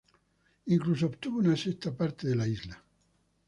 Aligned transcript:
Incluso 0.65 1.05
obtuvo 1.05 1.37
una 1.37 1.55
sexta 1.55 1.95
parte 1.95 2.25
de 2.27 2.33
la 2.35 2.47
isla. 2.47 2.83